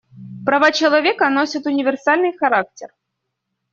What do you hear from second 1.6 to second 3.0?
универсальный характер.